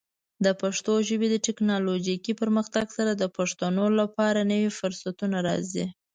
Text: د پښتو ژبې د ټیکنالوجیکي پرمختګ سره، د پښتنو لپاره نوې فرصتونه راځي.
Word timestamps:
د 0.45 0.47
پښتو 0.61 0.93
ژبې 1.07 1.27
د 1.31 1.35
ټیکنالوجیکي 1.45 2.33
پرمختګ 2.41 2.85
سره، 2.97 3.11
د 3.15 3.23
پښتنو 3.37 3.85
لپاره 3.99 4.49
نوې 4.51 4.69
فرصتونه 4.79 5.37
راځي. 5.47 5.85